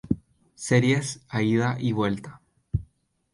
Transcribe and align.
Series 0.55 1.21
a 1.29 1.43
ida 1.43 1.77
y 1.79 1.91
vuelta. 1.91 2.41